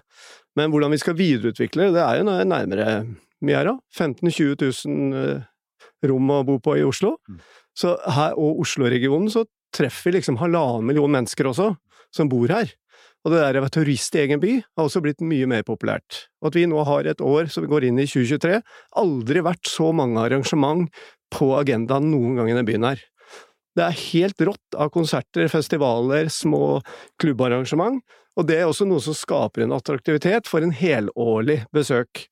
[0.57, 2.87] Men hvordan vi skal videreutvikle det, er jo nærmere
[3.45, 3.77] mye her, da.
[3.97, 5.45] 15 000-20 000 eh,
[6.09, 7.15] rom å bo på i Oslo.
[7.29, 7.41] Mm.
[7.77, 11.71] Så her, og Oslo-regionen, så treffer vi liksom halvannen million mennesker også,
[12.13, 12.71] som bor her.
[13.25, 16.27] Og det der være turist i egen by har også blitt mye mer populært.
[16.41, 18.61] Og at vi nå har et år som går inn i 2023,
[19.01, 20.87] aldri vært så mange arrangement
[21.33, 23.01] på agendaen noen gang i denne byen her.
[23.77, 26.79] Det er helt rått av konserter, festivaler, små
[27.21, 27.99] klubbarrangement,
[28.37, 32.25] og det er også noe som skaper en attraktivitet for en helårlig besøk.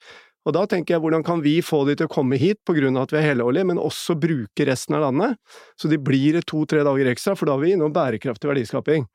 [0.46, 2.98] Og da tenker jeg, hvordan kan vi få de til å komme hit på grunn
[2.98, 5.40] av at vi er helårlige, men også bruke resten av landet,
[5.82, 9.08] så de blir to-tre dager ekstra, for da er vi innom bærekraftig verdiskaping.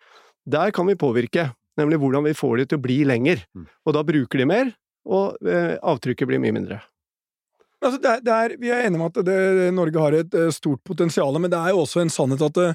[0.51, 3.43] Der kan vi påvirke, nemlig hvordan vi får de til å bli lenger.
[3.57, 3.67] Mm.
[3.87, 4.73] Og da bruker de mer,
[5.09, 6.81] og eh, avtrykket blir mye mindre.
[7.81, 9.37] Altså, det er, det er, vi er enige om at det,
[9.73, 12.71] Norge har et eh, stort potensial, men det er jo også en sannhet at det,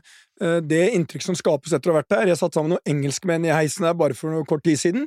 [0.65, 3.45] det inntrykk som skapes etter å ha vært der Jeg satt sammen med noen engelskmenn
[3.45, 5.05] i heisen der bare for noe kort tid siden,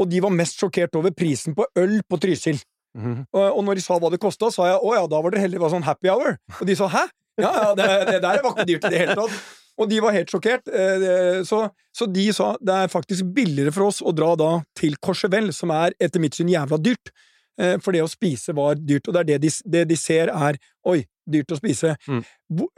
[0.00, 2.62] og de var mest sjokkert over prisen på øl på Trysil.
[2.94, 3.26] Mhm.
[3.34, 5.42] Og, og når de sa hva det kosta, sa jeg å ja, da var det
[5.42, 6.38] heller var sånn happy hour.
[6.60, 7.04] Og de sa hæ?
[7.40, 9.38] Ja, ja, det, det der var ikke dyrt i det hele tatt.
[9.80, 10.68] Og de var helt sjokkert.
[10.70, 14.94] eh, Så, så de sa det er faktisk billigere for oss å dra da til
[15.02, 17.10] Courchevel, som er etter mitt syn jævla dyrt.
[17.58, 20.30] Eh, For det å spise var dyrt, og det er det de, det de ser
[20.30, 21.96] er oi, dyrt å spise.
[22.06, 22.22] Mm.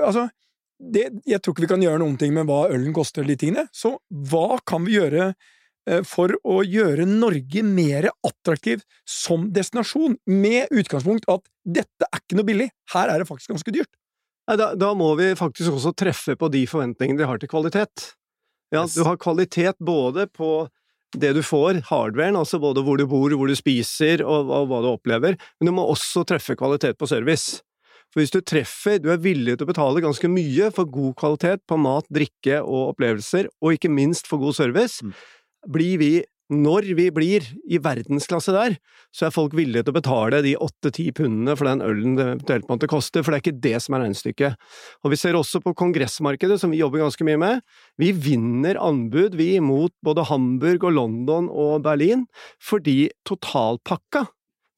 [0.00, 0.28] Altså,
[0.80, 3.66] det, jeg tror ikke vi kan gjøre noen ting med hva ølen koster, de tingene.
[3.72, 5.30] Så hva kan vi gjøre
[5.88, 12.36] eh, for å gjøre Norge mer attraktiv som destinasjon, med utgangspunkt at dette er ikke
[12.40, 13.92] noe billig, her er det faktisk ganske dyrt.
[14.46, 18.12] Da, da må vi faktisk også treffe på de forventningene de har til kvalitet.
[18.74, 18.94] Ja, Yes.
[18.94, 20.68] Du har kvalitet både på
[21.16, 24.80] det du får, hardwaren, altså både hvor du bor, hvor du spiser og, og hva
[24.82, 27.60] du opplever, men du må også treffe kvalitet på service.
[28.12, 31.62] For hvis du treffer, du er villig til å betale ganske mye for god kvalitet
[31.66, 35.14] på mat, drikke og opplevelser, og ikke minst for god service, Mm.
[35.72, 36.12] blir vi
[36.52, 38.76] når vi blir i verdensklasse der,
[39.14, 42.68] så er folk villige til å betale de åtte-ti pundene for den ølen det eventuelt
[42.70, 44.68] måtte koste, for det er ikke det som er regnestykket.
[45.02, 47.66] Og vi ser også på kongressmarkedet, som vi jobber ganske mye med.
[47.98, 52.26] Vi vinner anbud, vi, mot både Hamburg og London og Berlin,
[52.62, 54.28] fordi totalpakka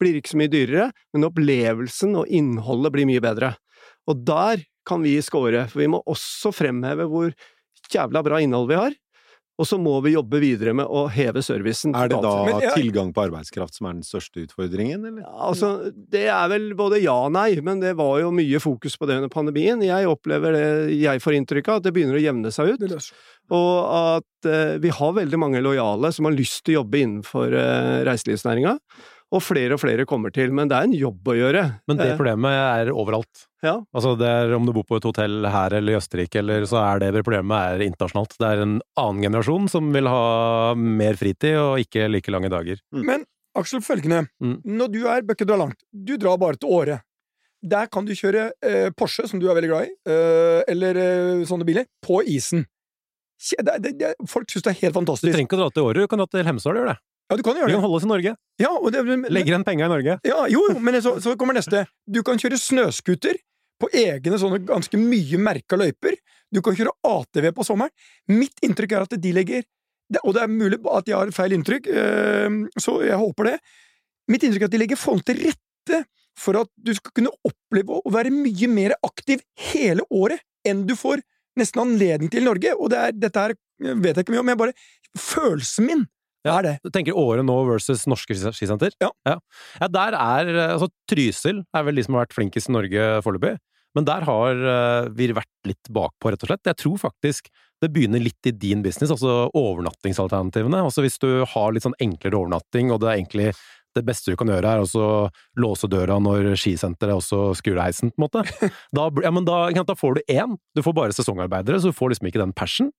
[0.00, 3.52] blir ikke så mye dyrere, men opplevelsen og innholdet blir mye bedre.
[4.08, 7.34] Og der kan vi score, for vi må også fremheve hvor
[7.92, 8.96] jævla bra innhold vi har.
[9.58, 11.94] Og så må vi jobbe videre med å heve servicen.
[11.98, 12.34] Er det da.
[12.46, 15.26] Men ja, tilgang på arbeidskraft som er den største utfordringen, eller?
[15.26, 19.08] Altså, det er vel både ja og nei, men det var jo mye fokus på
[19.10, 19.82] det under pandemien.
[19.82, 20.68] Jeg opplever det,
[21.00, 23.10] jeg får inntrykk av at det begynner å jevne seg ut,
[23.58, 27.58] og at eh, vi har veldig mange lojale som har lyst til å jobbe innenfor
[27.58, 28.78] eh, reiselivsnæringa.
[29.28, 31.62] Og flere og flere kommer til, men det er en jobb å gjøre.
[31.88, 33.46] Men det Eh, problemet er overalt.
[33.62, 33.74] ja.
[33.94, 36.80] Altså det er Om du bor på et hotell her eller i Østerrike, eller så
[36.80, 38.38] er det problemet er internasjonalt.
[38.38, 42.80] Det er en annen generasjon som vil ha mer fritid og ikke like lange dager.
[42.92, 43.26] Men
[43.58, 44.28] Aksel, følgende.
[44.40, 44.60] Mm.
[44.64, 45.80] Når du er bør ikke dra langt.
[45.92, 47.00] Du drar bare til Åre.
[47.60, 51.44] Der kan du kjøre eh, Porsche, som du er veldig glad i, eh, eller eh,
[51.48, 52.66] sånne biler, på isen.
[53.58, 55.32] Det, det, det, folk syns det er helt fantastisk.
[55.32, 57.02] Du trenger ikke å dra til Åre, du kan dra til Hemsedal og gjøre det.
[57.28, 58.34] Ja, du kan Vi gjøre kan holde oss i Norge.
[58.58, 60.18] Ja, det men, Legger igjen penga i Norge.
[60.24, 61.84] ja, jo, jo, men så, så kommer neste.
[62.08, 63.36] Du kan kjøre snøscooter
[63.78, 66.16] på egne sånne ganske mye merka løyper.
[66.50, 67.92] Du kan kjøre ATV på sommeren.
[68.32, 69.66] Mitt inntrykk er at de legger
[70.08, 73.56] det, Og det er mulig at jeg har feil inntrykk, eh, så jeg håper det.
[74.32, 76.04] Mitt inntrykk er at de legger forhold til rette
[76.38, 80.94] for at du skal kunne oppleve å være mye mer aktiv hele året enn du
[80.96, 81.20] får
[81.58, 82.72] nesten anledning til i Norge.
[82.78, 83.56] Og det er, dette her
[84.00, 84.76] vet jeg ikke mye om, men bare
[85.18, 86.06] følelsen min
[86.46, 86.74] er det.
[86.84, 88.94] Du tenker året nå versus norske skisenter?
[89.02, 89.10] Ja.
[89.26, 89.38] ja.
[89.80, 93.08] Ja, der er eh, Altså, Trysil er vel de som har vært flinkest i Norge
[93.26, 93.56] foreløpig.
[93.96, 96.68] Men der har uh, vi vært litt bakpå, rett og slett.
[96.68, 97.48] Jeg tror faktisk
[97.82, 100.82] det begynner litt i din business, altså overnattingsalternativene.
[100.84, 103.52] Altså hvis du har litt sånn enklere overnatting, og det er egentlig
[103.96, 105.10] det beste du kan gjøre, er å
[105.58, 108.44] låse døra når skisenteret også skrur av heisen, på en måte.
[108.98, 110.56] Da, ja, men da, da får du én.
[110.76, 112.90] Du får bare sesongarbeidere, så du får liksom ikke den passion.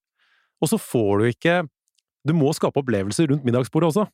[0.59, 1.59] Og så får du ikke
[2.27, 4.07] Du må skape opplevelser rundt middagsbordet også.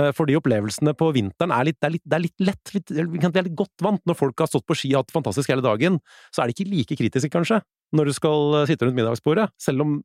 [0.00, 2.90] Eh, Fordi opplevelsene på vinteren er litt, det er litt, det er litt lett, litt,
[2.92, 4.02] det er litt godt vant.
[4.08, 5.98] Når folk har stått på ski og hatt fantastisk hele dagen,
[6.34, 7.62] så er det ikke like kritiske, kanskje,
[7.96, 9.48] når du skal eh, sitte rundt middagsbordet.
[9.62, 9.96] Selv om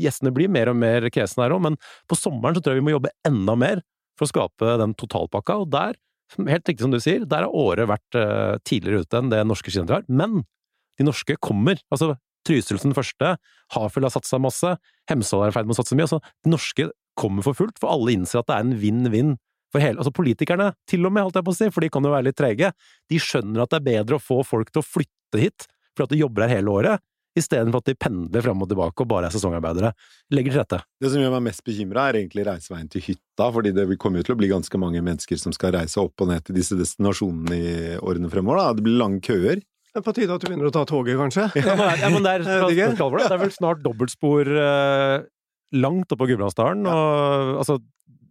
[0.00, 2.88] gjestene blir mer og mer kresne her òg, men på sommeren så tror jeg vi
[2.90, 3.82] må jobbe enda mer
[4.18, 5.98] for å skape den totalpakka, og der,
[6.38, 9.72] helt riktig som du sier, der har året vært eh, tidligere ute enn det norske
[9.72, 10.14] skisenteret har.
[10.14, 10.44] Men
[11.00, 11.80] de norske kommer.
[11.90, 12.14] Altså,
[12.46, 13.34] Trysil som den første,
[13.74, 14.74] Hafjell har satsa masse,
[15.10, 16.08] Hemsedal er i ferd med å satse mye.
[16.08, 16.88] Altså, det norske
[17.20, 19.36] kommer for fullt, for alle innser at det er en vinn-vinn
[19.70, 22.06] for hele Altså politikerne, til og med, holdt jeg på å si, for de kan
[22.06, 22.72] jo være litt trege,
[23.10, 26.14] de skjønner at det er bedre å få folk til å flytte hit, for at
[26.14, 27.04] de jobber her hele året,
[27.38, 29.92] istedenfor at de pendler fram og tilbake og bare er sesongarbeidere.
[30.34, 30.80] Legger til rette.
[30.98, 34.20] Det som gjør meg mest bekymra, er egentlig reiseveien til hytta, fordi det vil komme
[34.20, 36.78] jo til å bli ganske mange mennesker som skal reise opp og ned til disse
[36.78, 38.64] destinasjonene i årene fremover.
[38.64, 38.74] Da.
[38.74, 39.62] Det blir lange køer.
[39.90, 41.48] Det er på tide at du begynner å ta toget, kanskje?
[41.58, 45.16] Ja, men, ja, men det, er, det er vel snart dobbeltspor eh,
[45.82, 47.80] langt oppå Gudbrandsdalen, og altså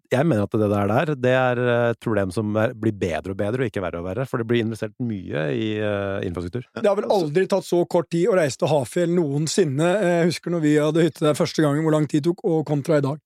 [0.10, 1.60] jeg mener at det der, der det er
[1.92, 4.26] et problem som er, blir bedre og bedre, og ikke verre og verre.
[4.30, 6.66] For det blir investert mye i eh, infrastruktur.
[6.80, 9.90] Det har vel aldri tatt så kort tid å reise til Hafjell noensinne.
[10.02, 12.98] Jeg husker når vi hadde hytte der første gangen, hvor lang tid tok, og kontra
[12.98, 13.22] i dag.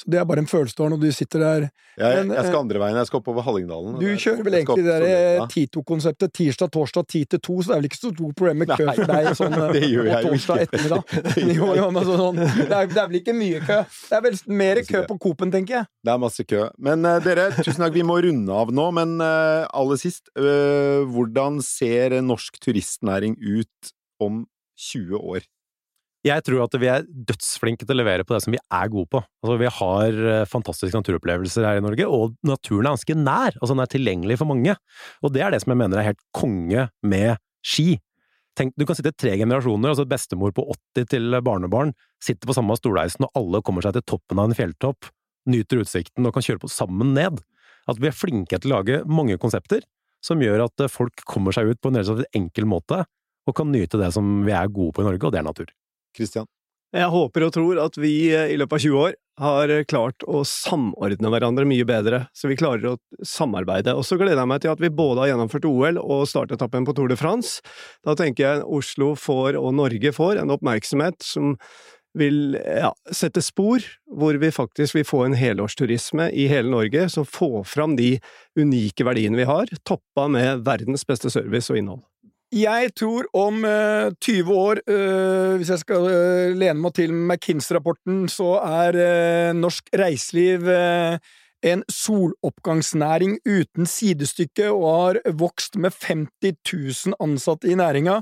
[0.00, 1.64] Så det er bare en følelse du har når du sitter der.
[2.00, 3.98] Jeg, Men, jeg skal andre veien, jeg skal oppover Hallingdalen.
[4.00, 7.68] Du der- kjører vel egentlig det der eh, Tito-konseptet tirsdag, torsdag, ti til to, så
[7.68, 9.82] det er vel ikke så stort problem med kø Nei, for deg sånn eh, det
[9.90, 10.80] gjør på jeg torsdag ikke.
[10.80, 11.54] ettermiddag.
[11.60, 13.78] Jo, jo, men sånn, det, er, det er vel ikke mye kø.
[14.08, 15.90] Det er vel mer kø på Coop-en, tenker jeg.
[16.06, 16.62] Det er masse kø.
[16.80, 17.92] Men uh, dere, tusen takk.
[17.98, 18.86] Vi må runde av nå.
[18.96, 24.46] Men uh, aller sist, uh, hvordan ser norsk turistnæring ut om
[24.80, 25.44] 20 år?
[26.26, 29.08] Jeg tror at vi er dødsflinke til å levere på det som vi er gode
[29.14, 29.22] på.
[29.40, 33.56] Altså, vi har eh, fantastiske naturopplevelser her i Norge, og naturen er ganske nær.
[33.56, 34.74] Altså, den er tilgjengelig for mange.
[35.24, 37.94] Og det er det som jeg mener er helt konge med ski.
[38.58, 40.66] Tenk, du kan sitte tre generasjoner, altså bestemor på
[40.98, 44.58] 80 til barnebarn, sitter på samme stolheisen, og alle kommer seg til toppen av en
[44.58, 45.08] fjelltopp,
[45.48, 47.40] nyter utsikten og kan kjøre på sammen ned.
[47.88, 49.86] At vi er flinke til å lage mange konsepter
[50.20, 53.06] som gjør at eh, folk kommer seg ut på en relativt enkel måte,
[53.48, 55.70] og kan nyte det som vi er gode på i Norge, og det er natur.
[56.16, 56.48] Christian?
[56.90, 60.24] Jeg håper og tror at vi eh, i løpet av 20 år har eh, klart
[60.26, 63.94] å samordne hverandre mye bedre, så vi klarer å samarbeide.
[63.94, 66.96] Og så gleder jeg meg til at vi både har gjennomført OL og startetappen på
[66.98, 67.62] Tour de France.
[68.06, 71.54] Da tenker jeg Oslo får, og Norge får, en oppmerksomhet som
[72.18, 77.22] vil ja, sette spor, hvor vi faktisk vil få en helårsturisme i hele Norge som
[77.22, 78.16] får fram de
[78.58, 82.02] unike verdiene vi har, toppa med verdens beste service og innhold.
[82.50, 88.24] Jeg tror om uh, 20 år, uh, hvis jeg skal uh, lene meg til McKinsey-rapporten,
[88.26, 91.18] så er eh, norsk reiseliv eh,
[91.62, 98.20] en soloppgangsnæring uten sidestykke og har vokst med 50 000 ansatte i næringa.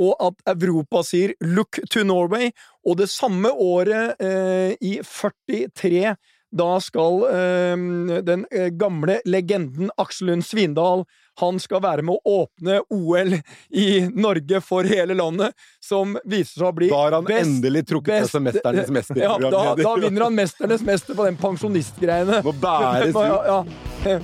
[0.00, 2.52] Og at Europa sier 'look to Norway',
[2.84, 6.16] og det samme året, eh, i 43,
[6.50, 8.46] da skal eh, den
[8.78, 11.04] gamle legenden Aksel Lund Svindal
[11.40, 13.36] han skal være med å åpne OL
[13.72, 17.46] i Norge for hele landet, som viser seg å bli best Da har han best-
[17.46, 19.22] endelig trukket seg best- som Mesternes mester.
[19.24, 22.42] Ja, da, da vinner han Mesternes mester på den pensjonistgreiene.
[22.44, 23.22] Må bæres ut.
[23.24, 23.64] Ja,
[24.04, 24.18] ja.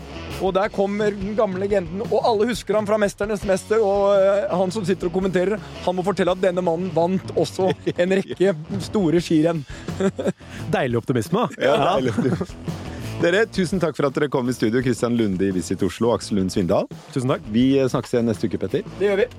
[0.45, 4.53] Og der kommer den gamle legenden, og alle husker ham fra Mesternes mester, og eh,
[4.53, 8.53] han som sitter og kommenterer, han må fortelle at denne mannen vant også en rekke
[8.85, 9.65] store skirenn.
[10.75, 11.71] Deilig optimisme, da.
[11.71, 12.37] Ja, deilig.
[13.17, 14.83] Dere, tusen takk for at dere kom i studio.
[14.85, 16.85] Kristian Lunde i Visit Oslo og Aksel Lund Svindal.
[17.15, 17.47] Tusen takk.
[17.49, 18.85] Vi snakkes igjen neste uke, Petter.
[19.01, 19.31] Det gjør vi.